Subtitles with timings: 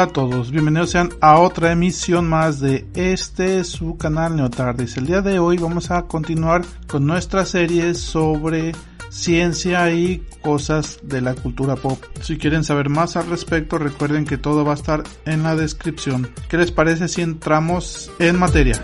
[0.00, 4.96] Hola a todos, bienvenidos sean a otra emisión más de este su canal Neotardis.
[4.96, 8.72] El día de hoy vamos a continuar con nuestra serie sobre
[9.10, 12.02] ciencia y cosas de la cultura pop.
[12.22, 16.30] Si quieren saber más al respecto, recuerden que todo va a estar en la descripción.
[16.48, 18.82] ¿Qué les parece si entramos en materia?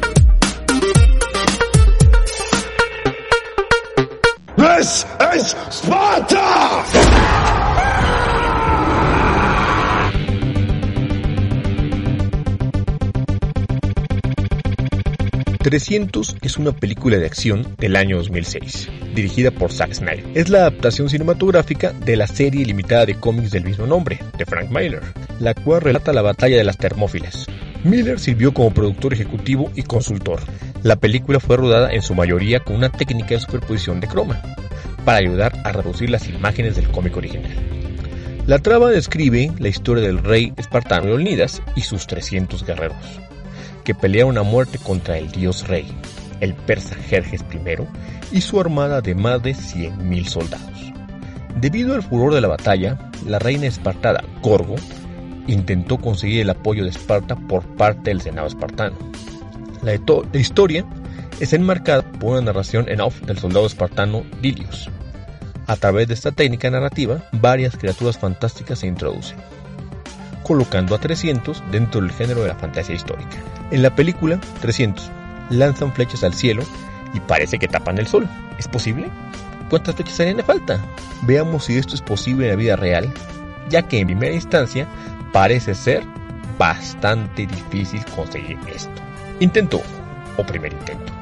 [4.59, 7.16] This is Sparta!
[15.67, 20.25] 300 es una película de acción del año 2006, dirigida por Zack Snyder.
[20.33, 24.71] Es la adaptación cinematográfica de la serie limitada de cómics del mismo nombre, de Frank
[24.71, 25.03] Miller,
[25.41, 27.47] la cual relata la batalla de las Termófilas.
[27.83, 30.39] Miller sirvió como productor ejecutivo y consultor.
[30.85, 34.41] La película fue rodada en su mayoría con una técnica de superposición de croma,
[35.05, 37.51] para ayudar a reducir las imágenes del cómic original.
[38.47, 43.27] La trama describe la historia del rey espartano Leonidas y sus 300 guerreros
[43.87, 45.87] que pelea una muerte contra el dios rey,
[46.41, 50.93] el persa Jerjes I, y su armada de más de 100.000 soldados.
[51.61, 54.75] Debido al furor de la batalla, la reina espartada, Gorgo,
[55.47, 58.97] intentó conseguir el apoyo de Esparta por parte del Senado espartano.
[59.85, 59.93] La,
[60.33, 60.85] la historia
[61.39, 64.91] es enmarcada por una narración en off del soldado espartano Dilius.
[65.69, 69.37] A través de esta técnica narrativa, varias criaturas fantásticas se introducen
[70.47, 73.37] colocando a 300 dentro del género de la fantasía histórica.
[73.73, 75.11] En la película, 300
[75.51, 76.63] lanzan flechas al cielo
[77.13, 78.29] y parece que tapan el sol.
[78.57, 79.09] ¿Es posible?
[79.69, 80.81] ¿Cuántas flechas harían falta?
[81.23, 83.13] Veamos si esto es posible en la vida real,
[83.69, 84.87] ya que en primera instancia
[85.33, 86.05] parece ser
[86.57, 89.03] bastante difícil conseguir esto.
[89.41, 89.83] Intento
[90.37, 91.13] o primer intento.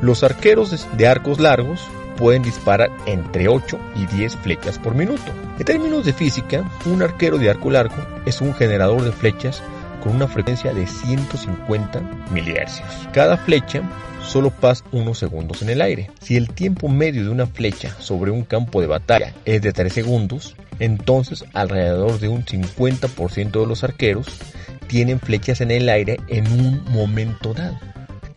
[0.00, 1.88] Los arqueros de arcos largos
[2.22, 5.32] pueden disparar entre 8 y 10 flechas por minuto.
[5.58, 9.60] En términos de física, un arquero de arco largo es un generador de flechas
[10.00, 12.00] con una frecuencia de 150
[12.30, 13.08] MHz.
[13.12, 13.82] Cada flecha
[14.24, 16.12] solo pasa unos segundos en el aire.
[16.20, 19.92] Si el tiempo medio de una flecha sobre un campo de batalla es de 3
[19.92, 24.28] segundos, entonces alrededor de un 50% de los arqueros
[24.86, 27.80] tienen flechas en el aire en un momento dado.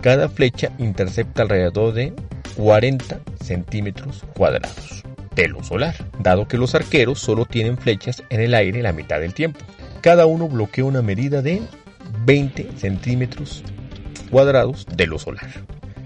[0.02, 2.14] Cada flecha intercepta alrededor de
[2.56, 5.04] 40 centímetros cuadrados
[5.36, 9.20] de luz solar, dado que los arqueros solo tienen flechas en el aire la mitad
[9.20, 9.60] del tiempo.
[10.02, 11.62] Cada uno bloquea una medida de
[12.26, 13.64] 20 centímetros
[14.30, 15.50] cuadrados de luz solar.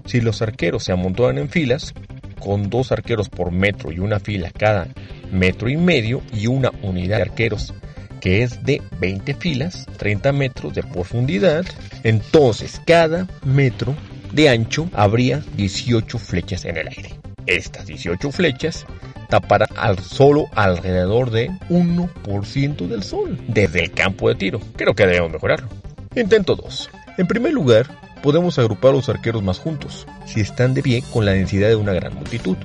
[0.04, 1.94] Si los arqueros se amontonan en filas,
[2.40, 4.88] con dos arqueros por metro y una fila cada
[5.30, 7.74] metro y medio y una unidad de arqueros
[8.20, 11.64] que es de 20 filas, 30 metros de profundidad,
[12.04, 13.94] entonces cada metro
[14.32, 17.14] de ancho habría 18 flechas en el aire.
[17.46, 18.86] Estas 18 flechas
[19.28, 24.60] taparán al solo alrededor de 1% del sol desde el campo de tiro.
[24.76, 25.68] Creo que debemos mejorarlo.
[26.14, 26.90] Intento 2.
[27.18, 27.86] En primer lugar,
[28.22, 31.92] podemos agrupar los arqueros más juntos, si están de pie con la densidad de una
[31.92, 32.56] gran multitud.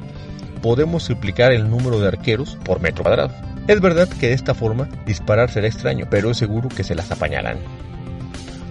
[0.61, 3.31] Podemos triplicar el número de arqueros por metro cuadrado.
[3.67, 7.11] Es verdad que de esta forma disparar será extraño, pero es seguro que se las
[7.11, 7.57] apañarán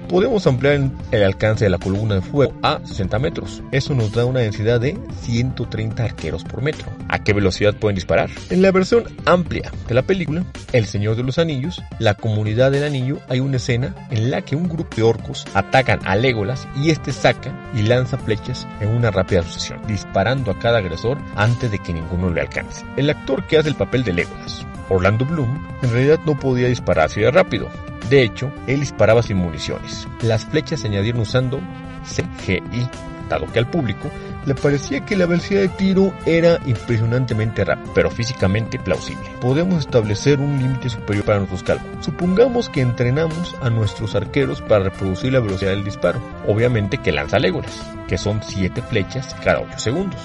[0.08, 3.62] podemos ampliar el alcance de la columna de fuego a 60 metros.
[3.72, 6.86] Eso nos da una densidad de 130 arqueros por metro.
[7.08, 8.30] ¿A qué velocidad pueden disparar?
[8.50, 12.84] En la versión amplia de la película, El Señor de los Anillos, la comunidad del
[12.84, 16.90] anillo, hay una escena en la que un grupo de orcos atacan a Legolas y
[16.90, 21.78] este saca y lanza flechas en una rápida sucesión, disparando a cada agresor antes de
[21.78, 22.84] que ninguno le alcance.
[22.96, 27.06] El actor que hace el papel de Legolas, Orlando Bloom, en realidad no podía disparar
[27.06, 27.68] así de rápido,
[28.10, 30.06] de hecho, él disparaba sin municiones.
[30.22, 31.60] Las flechas se añadieron usando
[32.04, 32.88] CGI,
[33.28, 34.10] dado que al público
[34.44, 39.24] le parecía que la velocidad de tiro era impresionantemente rápida, pero físicamente plausible.
[39.40, 42.04] Podemos establecer un límite superior para nuestros cálculos.
[42.04, 47.38] Supongamos que entrenamos a nuestros arqueros para reproducir la velocidad del disparo, obviamente que lanza
[47.38, 50.20] Legolas, que son 7 flechas cada 8 segundos.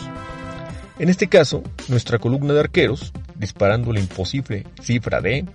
[0.97, 5.45] En este caso, nuestra columna de arqueros, disparando la imposible cifra de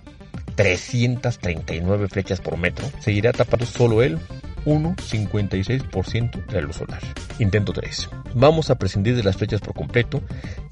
[0.55, 4.19] 339 flechas por metro, seguirá tapando solo el
[4.65, 7.01] 1,56% de la luz solar.
[7.39, 8.09] Intento 3.
[8.33, 10.21] Vamos a prescindir de las flechas por completo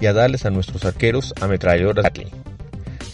[0.00, 2.30] y a darles a nuestros arqueros ametralladoras Gatling.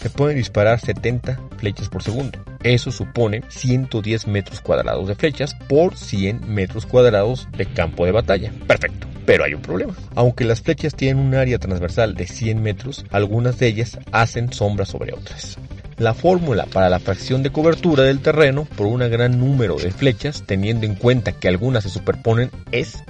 [0.01, 2.39] Se pueden disparar 70 flechas por segundo.
[2.63, 8.51] Eso supone 110 metros cuadrados de flechas por 100 metros cuadrados de campo de batalla.
[8.67, 9.07] Perfecto.
[9.27, 9.93] Pero hay un problema.
[10.15, 14.85] Aunque las flechas tienen un área transversal de 100 metros, algunas de ellas hacen sombra
[14.85, 15.59] sobre otras.
[16.01, 20.41] La fórmula para la fracción de cobertura del terreno por un gran número de flechas,
[20.47, 23.03] teniendo en cuenta que algunas se superponen, es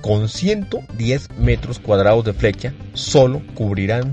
[0.00, 4.12] con 110 metros cuadrados de flecha, solo cubrirán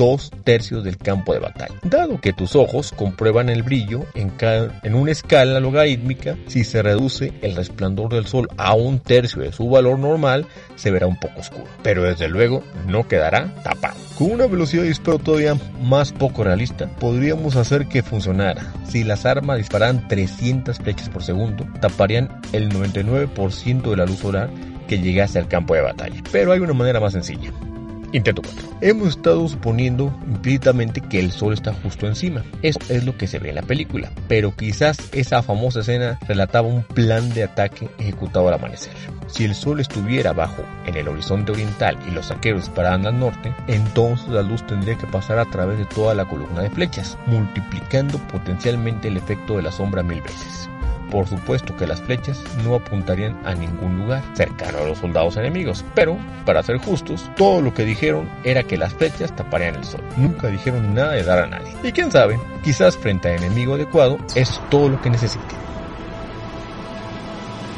[0.00, 1.74] dos tercios del campo de batalla.
[1.82, 7.54] Dado que tus ojos comprueban el brillo en, una escala logarítmica, si se reduce el
[7.54, 11.66] resplandor del sol a un tercio de su valor normal, se verá un poco oscuro.
[11.82, 13.98] Pero desde luego no quedará tapado.
[14.16, 18.72] Con una velocidad de disparo todavía más poco realista, podríamos hacer que funcionara.
[18.88, 24.48] Si las armas dispararan 300 flechas por segundo, taparían el 99% de la luz solar
[24.88, 26.22] que llegase al campo de batalla.
[26.32, 27.52] Pero hay una manera más sencilla.
[28.12, 28.70] Intento 4.
[28.80, 32.42] Hemos estado suponiendo implícitamente que el sol está justo encima.
[32.62, 34.10] Eso es lo que se ve en la película.
[34.26, 38.92] Pero quizás esa famosa escena relataba un plan de ataque ejecutado al amanecer.
[39.28, 43.54] Si el sol estuviera abajo en el horizonte oriental y los saqueros dispararan al norte,
[43.68, 48.18] entonces la luz tendría que pasar a través de toda la columna de flechas, multiplicando
[48.26, 50.68] potencialmente el efecto de la sombra mil veces.
[51.10, 55.84] Por supuesto que las flechas no apuntarían a ningún lugar cercano a los soldados enemigos,
[55.94, 60.02] pero, para ser justos, todo lo que dijeron era que las flechas taparían el sol.
[60.16, 61.74] Nunca dijeron nada de dar a nadie.
[61.82, 65.69] Y quién sabe, quizás frente a enemigo adecuado es todo lo que necesiten.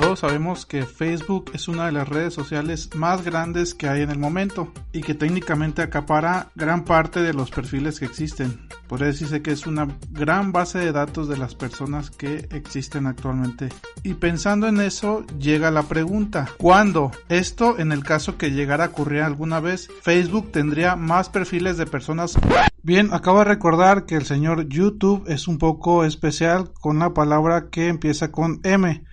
[0.03, 4.11] Todos sabemos que Facebook es una de las redes sociales más grandes que hay en
[4.11, 8.67] el momento y que técnicamente acapara gran parte de los perfiles que existen.
[8.89, 13.69] Eso decirse que es una gran base de datos de las personas que existen actualmente.
[14.03, 17.13] Y pensando en eso, llega la pregunta, ¿cuándo?
[17.29, 21.87] Esto en el caso que llegara a ocurrir alguna vez, Facebook tendría más perfiles de
[21.87, 22.37] personas
[22.85, 27.71] Bien, acabo de recordar que el señor YouTube es un poco especial con la palabra
[27.71, 29.05] que empieza con M.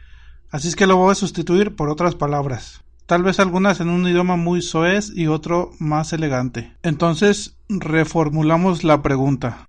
[0.51, 2.81] Así es que lo voy a sustituir por otras palabras.
[3.05, 6.73] Tal vez algunas en un idioma muy soez y otro más elegante.
[6.81, 9.67] Entonces, reformulamos la pregunta.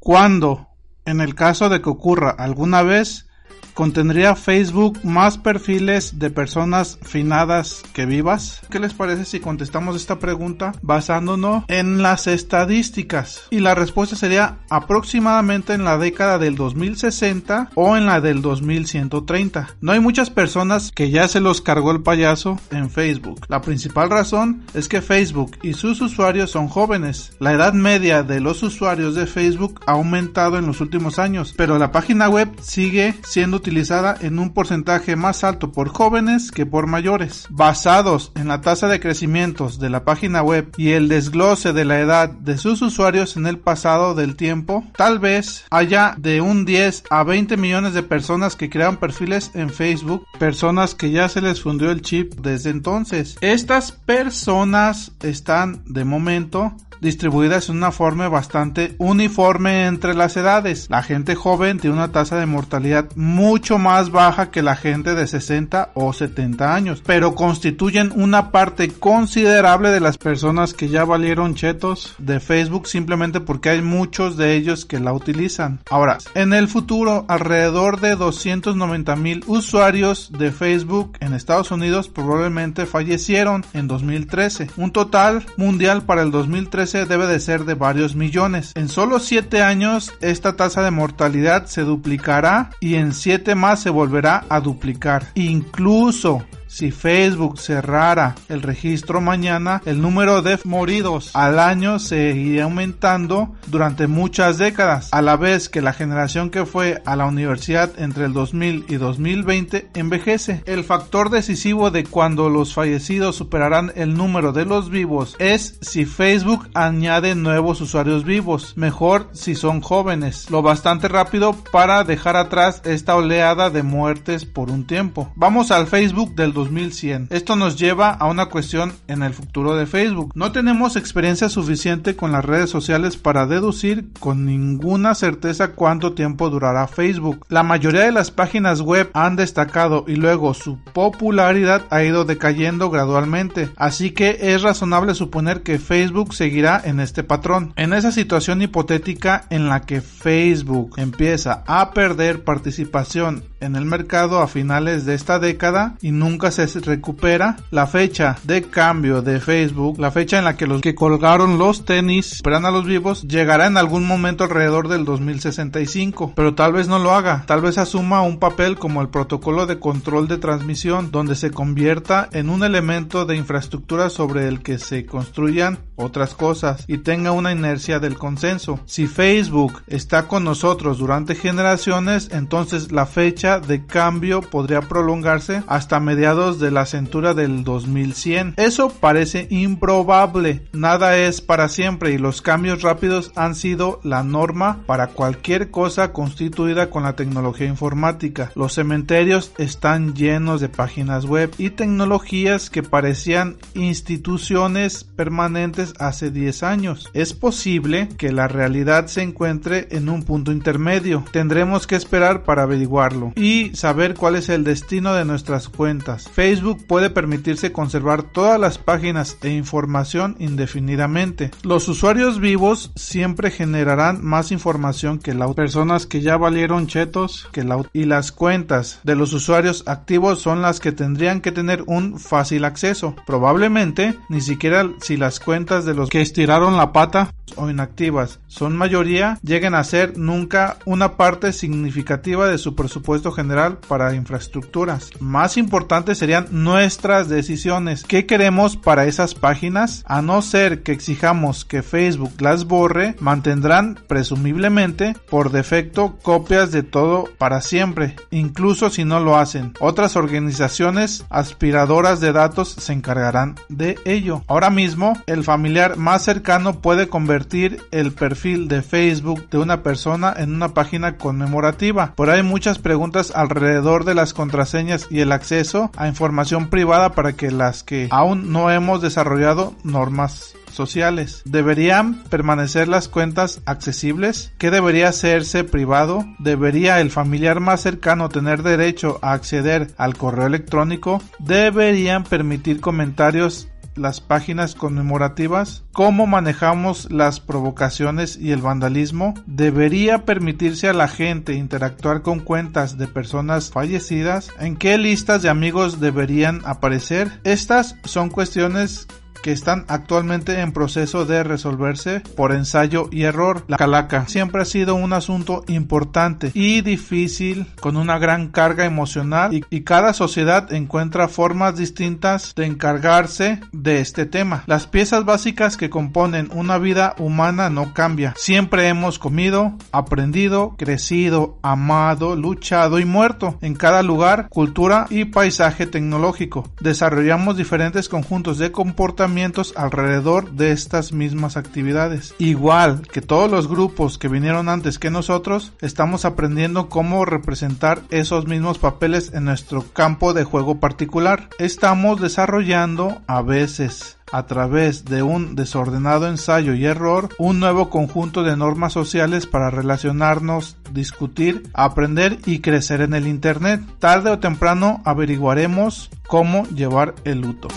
[0.00, 0.68] ¿Cuándo,
[1.06, 3.26] en el caso de que ocurra alguna vez,
[3.74, 8.60] ¿Contendría Facebook más perfiles de personas finadas que vivas?
[8.70, 13.44] ¿Qué les parece si contestamos esta pregunta basándonos en las estadísticas?
[13.50, 19.76] Y la respuesta sería aproximadamente en la década del 2060 o en la del 2130.
[19.80, 23.46] No hay muchas personas que ya se los cargó el payaso en Facebook.
[23.48, 27.32] La principal razón es que Facebook y sus usuarios son jóvenes.
[27.38, 31.78] La edad media de los usuarios de Facebook ha aumentado en los últimos años, pero
[31.78, 36.88] la página web sigue siendo utilizada en un porcentaje más alto por jóvenes que por
[36.88, 37.46] mayores.
[37.48, 42.00] Basados en la tasa de crecimiento de la página web y el desglose de la
[42.00, 47.04] edad de sus usuarios en el pasado del tiempo, tal vez haya de un 10
[47.10, 51.62] a 20 millones de personas que crean perfiles en Facebook, personas que ya se les
[51.62, 53.36] fundió el chip desde entonces.
[53.42, 60.86] Estas personas están de momento distribuidas en una forma bastante uniforme entre las edades.
[60.88, 63.10] La gente joven tiene una tasa de mortalidad
[63.52, 68.88] mucho más baja que la gente de 60 o 70 años, pero constituyen una parte
[68.88, 74.54] considerable de las personas que ya valieron chetos de Facebook simplemente porque hay muchos de
[74.54, 75.80] ellos que la utilizan.
[75.90, 82.86] Ahora, en el futuro, alrededor de 290 mil usuarios de Facebook en Estados Unidos probablemente
[82.86, 84.70] fallecieron en 2013.
[84.78, 88.72] Un total mundial para el 2013 debe de ser de varios millones.
[88.76, 93.12] En solo 7 años esta tasa de mortalidad se duplicará y en
[93.42, 95.26] 7 más se volverá a duplicar.
[95.34, 103.54] Incluso si Facebook cerrara el registro mañana, el número de moridos al año seguiría aumentando
[103.66, 108.24] durante muchas décadas, a la vez que la generación que fue a la universidad entre
[108.24, 110.62] el 2000 y 2020 envejece.
[110.64, 116.06] El factor decisivo de cuando los fallecidos superarán el número de los vivos es si
[116.06, 122.80] Facebook añade nuevos usuarios vivos, mejor si son jóvenes, lo bastante rápido para dejar atrás
[122.86, 125.30] esta oleada de muertes por un tiempo.
[125.34, 127.28] Vamos al Facebook del 2100.
[127.30, 130.32] Esto nos lleva a una cuestión en el futuro de Facebook.
[130.34, 136.50] No tenemos experiencia suficiente con las redes sociales para deducir con ninguna certeza cuánto tiempo
[136.50, 137.44] durará Facebook.
[137.48, 142.90] La mayoría de las páginas web han destacado y luego su popularidad ha ido decayendo
[142.90, 147.72] gradualmente, así que es razonable suponer que Facebook seguirá en este patrón.
[147.76, 154.40] En esa situación hipotética en la que Facebook empieza a perder participación en el mercado
[154.40, 159.98] a finales de esta década y nunca se recupera la fecha de cambio de Facebook,
[159.98, 163.66] la fecha en la que los que colgaron los tenis esperan a los vivos, llegará
[163.66, 168.22] en algún momento alrededor del 2065, pero tal vez no lo haga, tal vez asuma
[168.22, 173.24] un papel como el protocolo de control de transmisión, donde se convierta en un elemento
[173.24, 178.80] de infraestructura sobre el que se construyan otras cosas y tenga una inercia del consenso.
[178.86, 186.00] Si Facebook está con nosotros durante generaciones, entonces la fecha de cambio podría prolongarse hasta
[186.00, 188.54] mediados de la centura del 2100.
[188.56, 194.80] Eso parece improbable, nada es para siempre y los cambios rápidos han sido la norma
[194.86, 198.52] para cualquier cosa constituida con la tecnología informática.
[198.54, 206.62] Los cementerios están llenos de páginas web y tecnologías que parecían instituciones permanentes hace 10
[206.62, 207.10] años.
[207.14, 211.24] Es posible que la realidad se encuentre en un punto intermedio.
[211.32, 216.28] Tendremos que esperar para averiguarlo y saber cuál es el destino de nuestras cuentas.
[216.28, 221.50] Facebook puede permitirse conservar todas las páginas e información indefinidamente.
[221.64, 227.64] Los usuarios vivos siempre generarán más información que las personas que ya valieron chetos que
[227.64, 232.20] la y las cuentas de los usuarios activos son las que tendrían que tener un
[232.20, 233.16] fácil acceso.
[233.26, 238.76] Probablemente ni siquiera si las cuentas de los que estiraron la pata o inactivas son
[238.76, 245.10] mayoría lleguen a ser nunca una parte significativa de su presupuesto general para infraestructuras.
[245.20, 248.04] Más importantes serían nuestras decisiones.
[248.04, 250.04] ¿Qué queremos para esas páginas?
[250.06, 256.82] A no ser que exijamos que Facebook las borre, mantendrán presumiblemente por defecto copias de
[256.82, 259.72] todo para siempre, incluso si no lo hacen.
[259.80, 264.42] Otras organizaciones aspiradoras de datos se encargarán de ello.
[264.46, 270.34] Ahora mismo, el familiar más cercano puede convertir el perfil de Facebook de una persona
[270.36, 272.14] en una página conmemorativa.
[272.32, 277.34] Ahí hay muchas preguntas alrededor de las contraseñas y el acceso a información privada para
[277.34, 281.42] que las que aún no hemos desarrollado normas sociales.
[281.44, 284.52] ¿Deberían permanecer las cuentas accesibles?
[284.58, 286.24] ¿Qué debería hacerse privado?
[286.38, 291.22] ¿Debería el familiar más cercano tener derecho a acceder al correo electrónico?
[291.38, 300.88] ¿Deberían permitir comentarios las páginas conmemorativas, cómo manejamos las provocaciones y el vandalismo, debería permitirse
[300.88, 306.62] a la gente interactuar con cuentas de personas fallecidas, en qué listas de amigos deberían
[306.64, 307.40] aparecer.
[307.44, 309.06] Estas son cuestiones
[309.42, 313.64] que están actualmente en proceso de resolverse por ensayo y error.
[313.66, 319.52] La calaca siempre ha sido un asunto importante y difícil con una gran carga emocional
[319.52, 324.62] y, cada sociedad encuentra formas distintas de encargarse de este tema.
[324.66, 328.34] Las piezas básicas que componen una vida humana no cambian.
[328.36, 335.86] Siempre hemos comido, aprendido, crecido, amado, luchado y muerto en cada lugar, cultura y paisaje
[335.86, 336.70] tecnológico.
[336.80, 339.31] Desarrollamos diferentes conjuntos de comportamientos
[339.76, 342.34] alrededor de estas mismas actividades.
[342.38, 348.46] Igual que todos los grupos que vinieron antes que nosotros, estamos aprendiendo cómo representar esos
[348.46, 351.48] mismos papeles en nuestro campo de juego particular.
[351.58, 358.42] Estamos desarrollando a veces a través de un desordenado ensayo y error un nuevo conjunto
[358.42, 363.82] de normas sociales para relacionarnos, discutir, aprender y crecer en el Internet.
[363.98, 367.68] Tarde o temprano averiguaremos cómo llevar el luto.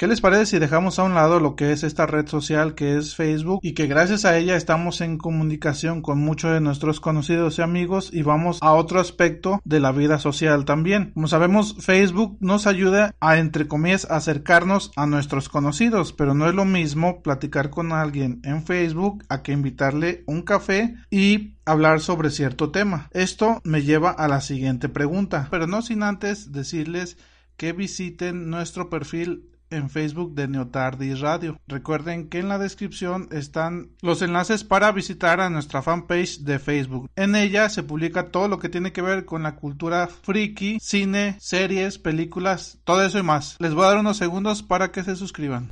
[0.00, 2.96] ¿Qué les parece si dejamos a un lado lo que es esta red social que
[2.96, 7.58] es Facebook y que gracias a ella estamos en comunicación con muchos de nuestros conocidos
[7.58, 11.10] y amigos y vamos a otro aspecto de la vida social también?
[11.12, 16.54] Como sabemos, Facebook nos ayuda a, entre comillas, acercarnos a nuestros conocidos, pero no es
[16.54, 22.30] lo mismo platicar con alguien en Facebook a que invitarle un café y hablar sobre
[22.30, 23.10] cierto tema.
[23.12, 27.18] Esto me lleva a la siguiente pregunta, pero no sin antes decirles
[27.58, 31.58] que visiten nuestro perfil en Facebook de Neotardis Radio.
[31.66, 37.10] Recuerden que en la descripción están los enlaces para visitar a nuestra fanpage de Facebook.
[37.16, 41.36] En ella se publica todo lo que tiene que ver con la cultura friki, cine,
[41.40, 43.56] series, películas, todo eso y más.
[43.58, 45.70] Les voy a dar unos segundos para que se suscriban.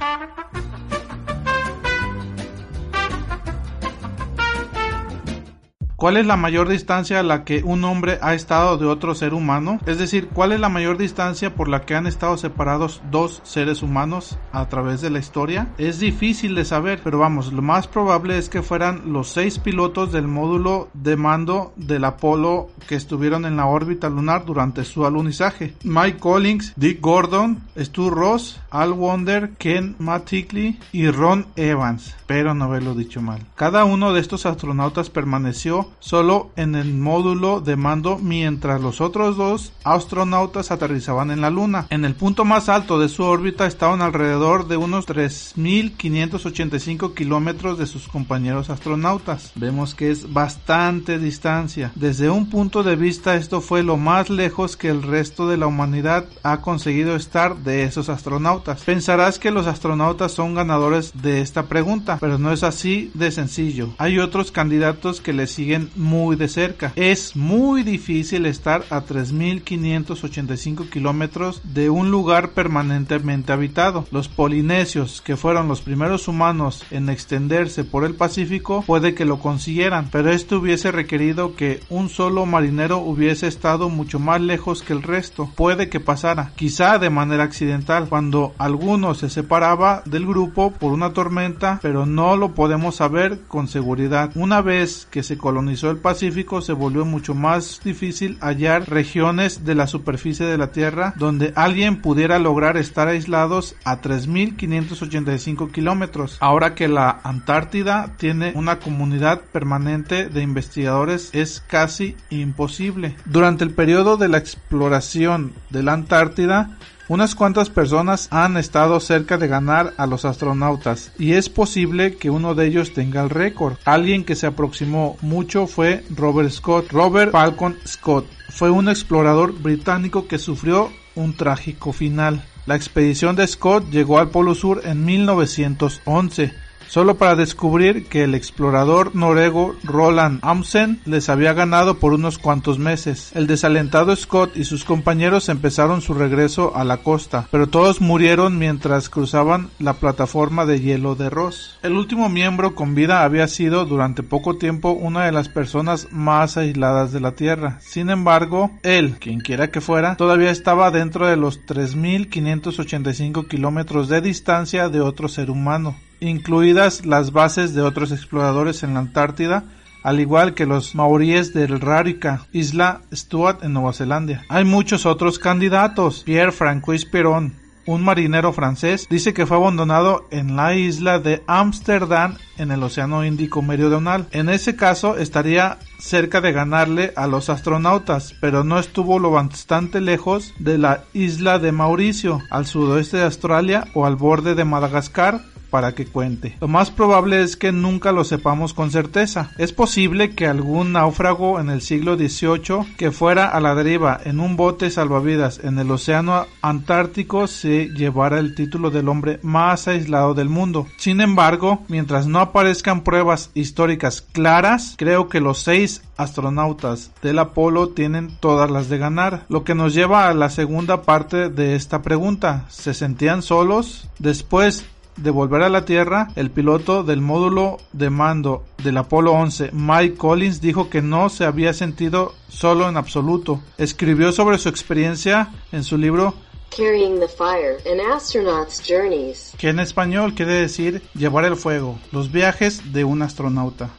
[5.99, 9.35] ¿Cuál es la mayor distancia a la que un hombre ha estado de otro ser
[9.35, 9.81] humano?
[9.85, 13.83] Es decir, ¿cuál es la mayor distancia por la que han estado separados dos seres
[13.83, 15.75] humanos a través de la historia?
[15.77, 20.13] Es difícil de saber, pero vamos, lo más probable es que fueran los seis pilotos
[20.13, 25.75] del módulo de mando del Apolo que estuvieron en la órbita lunar durante su alunizaje.
[25.83, 32.15] Mike Collins, Dick Gordon, Stu Ross, Al Wonder, Ken Mattingly y Ron Evans.
[32.29, 33.41] Pero no haberlo dicho mal.
[33.57, 39.37] Cada uno de estos astronautas permaneció solo en el módulo de mando mientras los otros
[39.37, 41.87] dos astronautas aterrizaban en la Luna.
[41.91, 47.87] En el punto más alto de su órbita estaban alrededor de unos 3.585 kilómetros de
[47.87, 49.53] sus compañeros astronautas.
[49.55, 51.93] Vemos que es bastante distancia.
[51.95, 55.67] Desde un punto de vista esto fue lo más lejos que el resto de la
[55.67, 58.83] humanidad ha conseguido estar de esos astronautas.
[58.85, 63.91] Pensarás que los astronautas son ganadores de esta pregunta, pero no es así de sencillo.
[63.99, 66.93] Hay otros candidatos que le siguen muy de cerca.
[66.97, 74.07] Es muy difícil estar a 3.585 kilómetros de un lugar permanentemente habitado.
[74.11, 79.39] Los polinesios, que fueron los primeros humanos en extenderse por el Pacífico, puede que lo
[79.39, 84.93] consiguieran, pero esto hubiese requerido que un solo marinero hubiese estado mucho más lejos que
[84.93, 85.51] el resto.
[85.55, 91.13] Puede que pasara, quizá de manera accidental, cuando alguno se separaba del grupo por una
[91.13, 94.31] tormenta, pero no lo podemos saber con seguridad.
[94.35, 99.75] Una vez que se colonizó el Pacífico, se volvió mucho más difícil hallar regiones de
[99.75, 106.39] la superficie de la Tierra donde alguien pudiera lograr estar aislados a 3.585 kilómetros.
[106.41, 113.17] Ahora que la Antártida tiene una comunidad permanente de investigadores es casi imposible.
[113.25, 116.77] Durante el periodo de la exploración de la Antártida,
[117.09, 122.31] unas cuantas personas han estado cerca de ganar a los astronautas y es posible que
[122.31, 123.77] uno de ellos tenga el récord.
[123.85, 126.93] Alguien que se aproximó mucho fue Robert Scott.
[126.93, 132.45] Robert Falcon Scott fue un explorador británico que sufrió un trágico final.
[132.67, 138.35] La expedición de Scott llegó al Polo Sur en 1911 solo para descubrir que el
[138.35, 143.31] explorador noruego Roland Amundsen les había ganado por unos cuantos meses.
[143.35, 148.59] El desalentado Scott y sus compañeros empezaron su regreso a la costa, pero todos murieron
[148.59, 151.79] mientras cruzaban la plataforma de hielo de Ross.
[151.83, 156.57] El último miembro con vida había sido durante poco tiempo una de las personas más
[156.57, 157.79] aisladas de la Tierra.
[157.81, 164.21] Sin embargo, él, quien quiera que fuera, todavía estaba dentro de los 3.585 kilómetros de
[164.21, 169.65] distancia de otro ser humano incluidas las bases de otros exploradores en la Antártida,
[170.03, 174.43] al igual que los maoríes del Rarica, isla Stuart en Nueva Zelanda.
[174.49, 176.23] Hay muchos otros candidatos.
[176.25, 177.55] Pierre Francois Perron,
[177.87, 183.25] un marinero francés, dice que fue abandonado en la isla de Ámsterdam en el Océano
[183.25, 184.27] Índico Meridional.
[184.31, 190.01] En ese caso estaría cerca de ganarle a los astronautas, pero no estuvo lo bastante
[190.01, 195.41] lejos de la isla de Mauricio, al sudoeste de Australia o al borde de Madagascar,
[195.71, 196.57] para que cuente.
[196.61, 199.51] Lo más probable es que nunca lo sepamos con certeza.
[199.59, 204.41] Es posible que algún náufrago en el siglo XVIII que fuera a la deriva en
[204.41, 210.35] un bote salvavidas en el océano Antártico se llevara el título del hombre más aislado
[210.35, 210.87] del mundo.
[210.97, 217.89] Sin embargo, mientras no aparezcan pruebas históricas claras, creo que los seis astronautas del Apolo
[217.91, 219.45] tienen todas las de ganar.
[219.49, 222.67] Lo que nos lleva a la segunda parte de esta pregunta.
[222.69, 224.09] ¿Se sentían solos?
[224.19, 224.85] Después
[225.19, 230.17] de volver a la Tierra, el piloto del módulo de mando del Apolo 11, Mike
[230.17, 233.61] Collins, dijo que no se había sentido solo en absoluto.
[233.77, 236.35] Escribió sobre su experiencia en su libro
[236.77, 242.31] Carrying the Fire, an Astronaut's Journeys, que en español quiere decir llevar el fuego, los
[242.31, 243.91] viajes de un astronauta.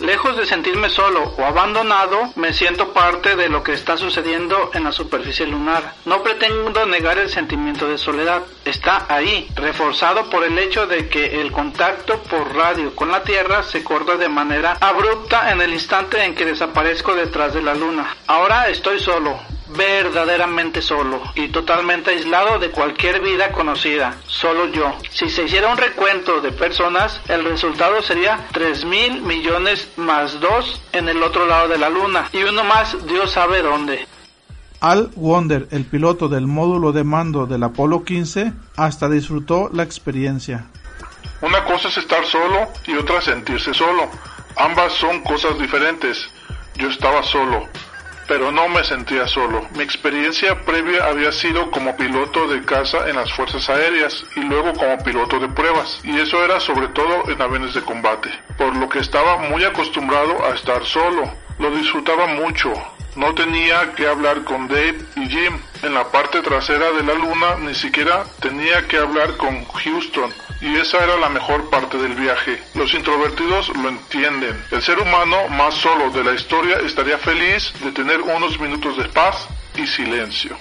[0.00, 4.84] Lejos de sentirme solo o abandonado, me siento parte de lo que está sucediendo en
[4.84, 5.94] la superficie lunar.
[6.04, 8.42] No pretendo negar el sentimiento de soledad.
[8.64, 13.62] Está ahí, reforzado por el hecho de que el contacto por radio con la Tierra
[13.62, 18.16] se corta de manera abrupta en el instante en que desaparezco detrás de la Luna.
[18.26, 19.38] Ahora estoy solo,
[19.76, 24.92] verdaderamente solo y totalmente aislado de cualquier vida conocida, solo yo.
[25.10, 30.82] Si se hiciera un recuento de personas, el resultado sería 3 mil millones más 2
[30.92, 34.06] en el otro lado de la luna y uno más Dios sabe dónde.
[34.80, 40.66] Al Wonder, el piloto del módulo de mando del Apolo 15, hasta disfrutó la experiencia.
[41.40, 44.10] Una cosa es estar solo y otra sentirse solo.
[44.56, 46.28] Ambas son cosas diferentes.
[46.76, 47.66] Yo estaba solo,
[48.26, 49.66] pero no me sentía solo.
[49.76, 54.72] Mi experiencia previa había sido como piloto de caza en las Fuerzas Aéreas y luego
[54.74, 58.88] como piloto de pruebas, y eso era sobre todo en aviones de combate, por lo
[58.88, 61.30] que estaba muy acostumbrado a estar solo.
[61.58, 62.72] Lo disfrutaba mucho.
[63.16, 65.58] No tenía que hablar con Dave y Jim.
[65.82, 70.76] En la parte trasera de la luna ni siquiera tenía que hablar con Houston y
[70.76, 72.60] esa era la mejor parte del viaje.
[72.74, 74.60] Los introvertidos lo entienden.
[74.70, 79.04] El ser humano más solo de la historia estaría feliz de tener unos minutos de
[79.04, 79.46] paz
[79.76, 80.56] y silencio.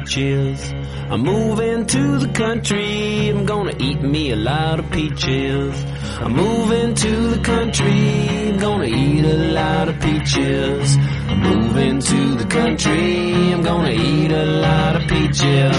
[0.00, 0.72] Peaches.
[1.10, 5.84] I'm moving to the country, I'm gonna eat me a lot of peaches.
[6.20, 10.96] I'm moving to the country, I'm gonna eat a lot of peaches.
[11.28, 15.76] I'm moving to the country, I'm gonna eat a lot of peaches.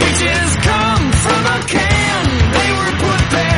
[0.00, 2.24] Peaches come from a can,
[2.56, 3.55] they were put there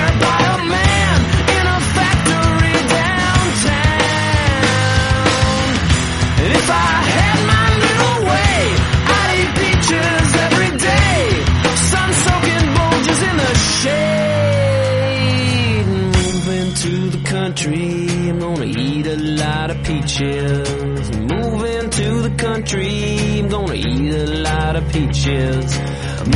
[17.48, 21.10] country, I'm gonna eat a lot of peaches.
[21.16, 25.64] Moving to the country, I'm gonna eat a lot of peaches.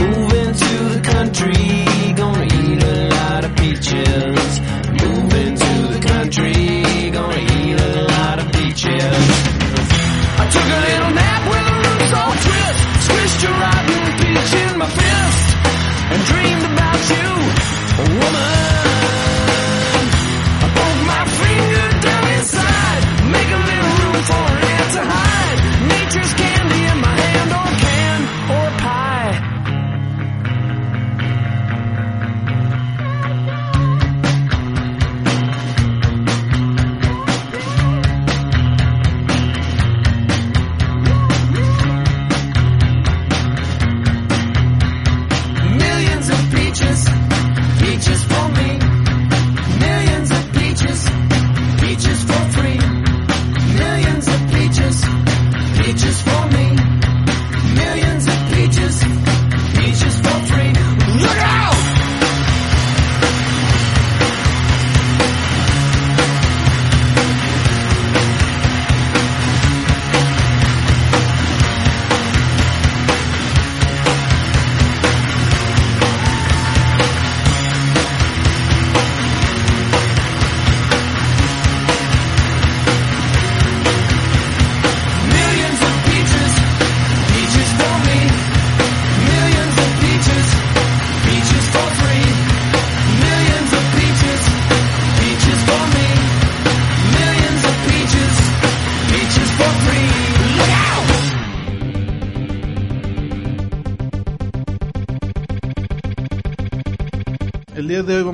[0.00, 4.60] Moving to the country, gonna eat a lot of peaches.
[5.02, 9.24] Moving to the country, gonna eat a lot of peaches.
[10.42, 12.80] I took a little nap with the roots all twist.
[13.04, 15.44] Squished a rotten peach in my fist.
[16.12, 17.28] And dreamed about you,
[18.18, 18.51] woman.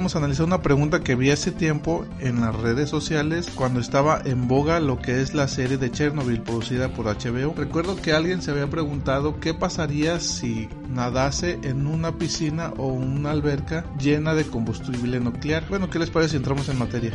[0.08, 4.22] Vamos a analizar una pregunta que vi hace tiempo en las redes sociales cuando estaba
[4.24, 7.52] en boga lo que es la serie de Chernobyl producida por HBO.
[7.54, 13.32] Recuerdo que alguien se había preguntado qué pasaría si nadase en una piscina o una
[13.32, 15.68] alberca llena de combustible nuclear.
[15.68, 17.12] Bueno, ¿qué les parece si entramos en materia?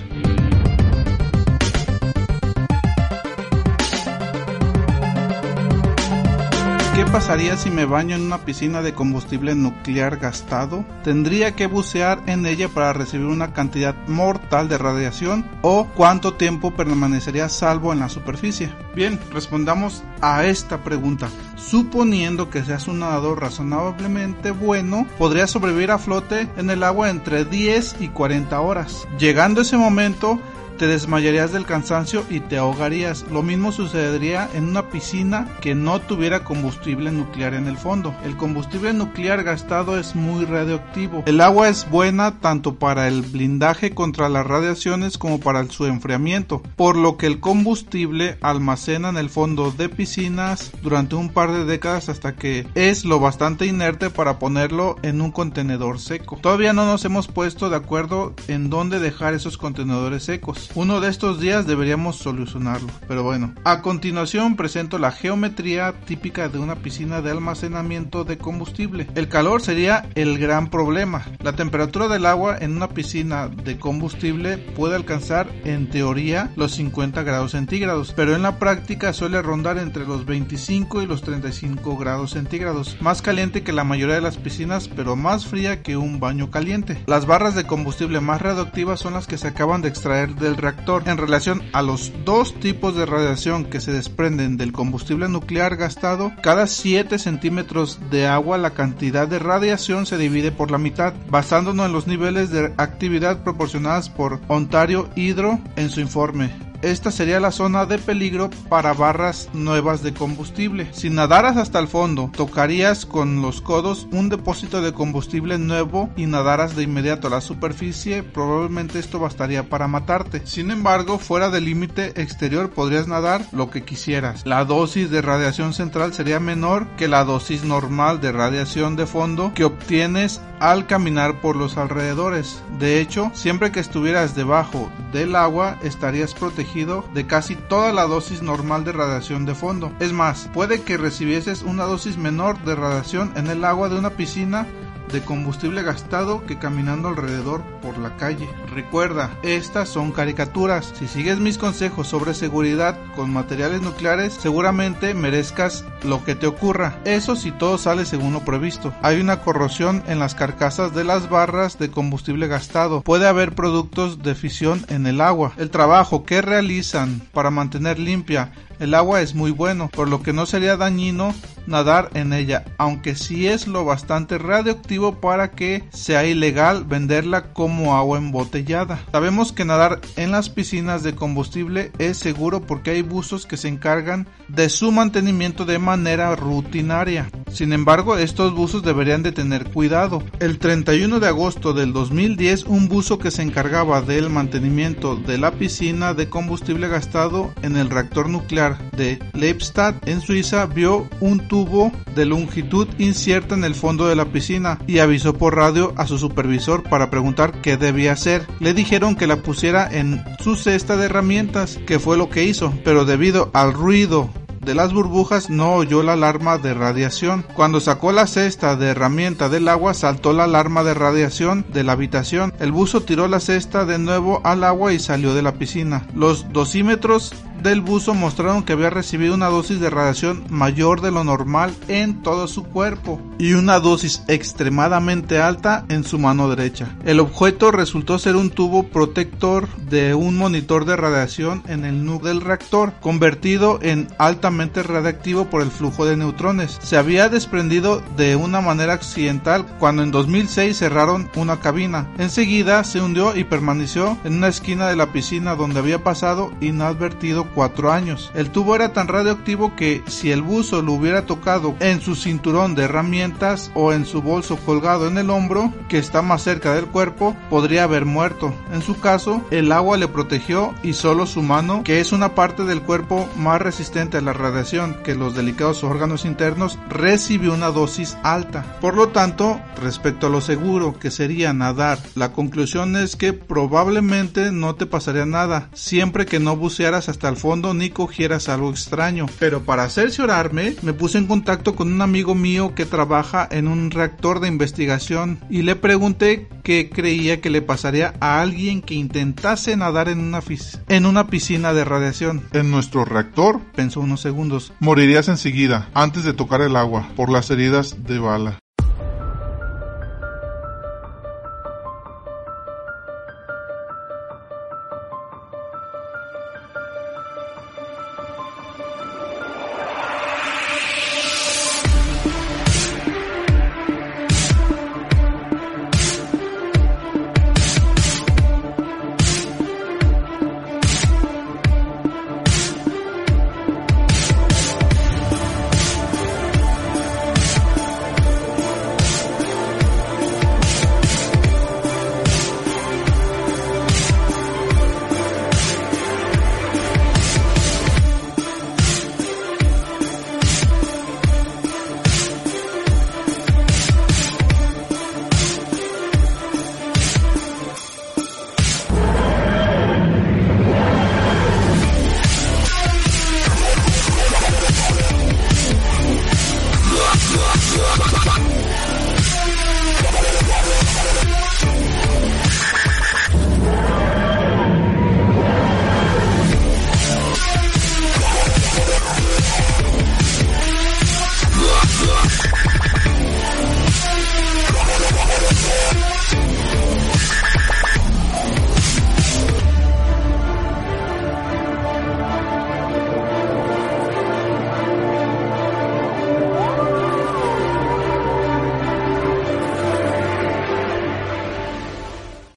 [7.03, 10.85] ¿Qué pasaría si me baño en una piscina de combustible nuclear gastado?
[11.03, 15.45] ¿Tendría que bucear en ella para recibir una cantidad mortal de radiación?
[15.63, 18.71] ¿O cuánto tiempo permanecería salvo en la superficie?
[18.95, 21.27] Bien, respondamos a esta pregunta.
[21.57, 27.43] Suponiendo que seas un nadador razonablemente bueno, podrías sobrevivir a flote en el agua entre
[27.43, 29.09] 10 y 40 horas.
[29.19, 30.39] Llegando ese momento,
[30.77, 33.25] te desmayarías del cansancio y te ahogarías.
[33.31, 38.15] Lo mismo sucedería en una piscina que no tuviera combustible nuclear en el fondo.
[38.23, 41.23] El combustible nuclear gastado es muy radioactivo.
[41.25, 46.61] El agua es buena tanto para el blindaje contra las radiaciones como para su enfriamiento,
[46.75, 51.65] por lo que el combustible almacena en el fondo de piscinas durante un par de
[51.65, 56.37] décadas hasta que es lo bastante inerte para ponerlo en un contenedor seco.
[56.41, 60.62] Todavía no nos hemos puesto de acuerdo en dónde dejar esos contenedores secos.
[60.75, 63.53] Uno de estos días deberíamos solucionarlo, pero bueno.
[63.63, 69.07] A continuación presento la geometría típica de una piscina de almacenamiento de combustible.
[69.15, 71.25] El calor sería el gran problema.
[71.41, 77.23] La temperatura del agua en una piscina de combustible puede alcanzar en teoría los 50
[77.23, 82.31] grados centígrados, pero en la práctica suele rondar entre los 25 y los 35 grados
[82.31, 86.51] centígrados, más caliente que la mayoría de las piscinas, pero más fría que un baño
[86.51, 87.03] caliente.
[87.05, 91.03] Las barras de combustible más radioactivas son las que se acaban de extraer del reactor.
[91.07, 96.31] En relación a los dos tipos de radiación que se desprenden del combustible nuclear gastado,
[96.41, 101.85] cada 7 centímetros de agua la cantidad de radiación se divide por la mitad, basándonos
[101.85, 106.72] en los niveles de actividad proporcionadas por Ontario Hydro en su informe.
[106.83, 110.89] Esta sería la zona de peligro para barras nuevas de combustible.
[110.91, 116.25] Si nadaras hasta el fondo, tocarías con los codos un depósito de combustible nuevo y
[116.25, 120.41] nadaras de inmediato a la superficie, probablemente esto bastaría para matarte.
[120.45, 124.45] Sin embargo, fuera del límite exterior podrías nadar lo que quisieras.
[124.45, 129.53] La dosis de radiación central sería menor que la dosis normal de radiación de fondo
[129.55, 132.61] que obtienes al caminar por los alrededores.
[132.77, 138.41] De hecho, siempre que estuvieras debajo del agua estarías protegido de casi toda la dosis
[138.41, 139.93] normal de radiación de fondo.
[139.99, 144.09] Es más, puede que recibieses una dosis menor de radiación en el agua de una
[144.09, 144.65] piscina
[145.11, 148.47] de combustible gastado que caminando alrededor por la calle.
[148.73, 150.93] Recuerda, estas son caricaturas.
[150.97, 156.99] Si sigues mis consejos sobre seguridad con materiales nucleares, seguramente merezcas lo que te ocurra.
[157.05, 158.93] Eso si todo sale según lo previsto.
[159.01, 163.01] Hay una corrosión en las carcasas de las barras de combustible gastado.
[163.01, 165.53] Puede haber productos de fisión en el agua.
[165.57, 170.33] El trabajo que realizan para mantener limpia el agua es muy bueno, por lo que
[170.33, 171.33] no sería dañino
[171.67, 177.95] nadar en ella, aunque sí es lo bastante radioactivo para que sea ilegal venderla como
[177.95, 178.99] agua embotellada.
[179.11, 183.67] Sabemos que nadar en las piscinas de combustible es seguro porque hay buzos que se
[183.67, 187.29] encargan de su mantenimiento de manera rutinaria.
[187.51, 190.23] Sin embargo, estos buzos deberían de tener cuidado.
[190.39, 195.51] El 31 de agosto del 2010, un buzo que se encargaba del mantenimiento de la
[195.51, 201.91] piscina de combustible gastado en el reactor nuclear de Leibstadt en Suiza vio un tubo
[202.15, 206.17] de longitud incierta en el fondo de la piscina y avisó por radio a su
[206.17, 208.47] supervisor para preguntar qué debía hacer.
[208.59, 212.73] Le dijeron que la pusiera en su cesta de herramientas, que fue lo que hizo,
[212.83, 214.31] pero debido al ruido
[214.65, 217.45] de las burbujas no oyó la alarma de radiación.
[217.55, 221.93] Cuando sacó la cesta de herramienta del agua saltó la alarma de radiación de la
[221.93, 222.53] habitación.
[222.59, 226.07] El buzo tiró la cesta de nuevo al agua y salió de la piscina.
[226.13, 231.23] Los dosímetros del buzo mostraron que había recibido una dosis de radiación mayor de lo
[231.23, 236.93] normal en todo su cuerpo y una dosis extremadamente alta en su mano derecha.
[237.05, 242.33] El objeto resultó ser un tubo protector de un monitor de radiación en el núcleo
[242.33, 246.79] del reactor, convertido en altamente radiactivo por el flujo de neutrones.
[246.81, 252.07] Se había desprendido de una manera accidental cuando en 2006 cerraron una cabina.
[252.17, 257.45] Enseguida se hundió y permaneció en una esquina de la piscina donde había pasado inadvertido
[257.53, 258.31] cuatro años.
[258.33, 262.75] El tubo era tan radioactivo que si el buzo lo hubiera tocado en su cinturón
[262.75, 266.85] de herramientas o en su bolso colgado en el hombro, que está más cerca del
[266.85, 268.53] cuerpo, podría haber muerto.
[268.71, 272.63] En su caso, el agua le protegió y solo su mano, que es una parte
[272.63, 278.17] del cuerpo más resistente a la radiación que los delicados órganos internos, recibió una dosis
[278.23, 278.77] alta.
[278.79, 284.51] Por lo tanto, respecto a lo seguro que sería nadar, la conclusión es que probablemente
[284.51, 289.25] no te pasaría nada, siempre que no bucearas hasta el fondo ni cogieras algo extraño.
[289.39, 293.91] Pero para cerciorarme, me puse en contacto con un amigo mío que trabaja en un
[293.91, 299.75] reactor de investigación y le pregunté qué creía que le pasaría a alguien que intentase
[299.77, 300.41] nadar en una,
[300.89, 302.43] en una piscina de radiación.
[302.53, 307.51] En nuestro reactor, pensó unos segundos, morirías enseguida, antes de tocar el agua, por las
[307.51, 308.62] heridas de bala.